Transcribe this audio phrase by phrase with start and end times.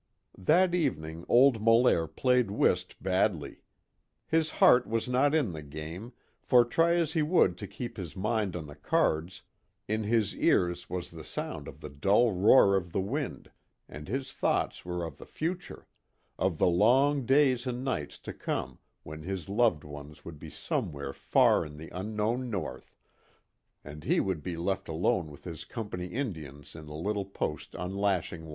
[0.39, 3.61] That evening old Molaire played whist badly.
[4.25, 8.15] His heart was not in the game, for try as he would to keep his
[8.15, 9.43] mind on the cards,
[9.87, 13.51] in his ears was the sound of the dull roar of the wind,
[13.87, 15.85] and his thoughts were of the future
[16.39, 21.13] of the long days and nights to come when his loved ones would be somewhere
[21.13, 22.95] far in the unknown North,
[23.83, 27.95] and he would be left alone with his Company Indians in the little post on
[27.95, 28.49] Lashing Water.